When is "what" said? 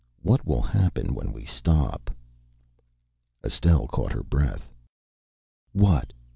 0.23-0.47, 5.73-6.11